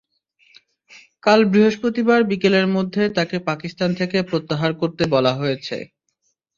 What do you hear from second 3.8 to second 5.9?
থেকে প্রত্যাহার করতে বলা হয়েছে।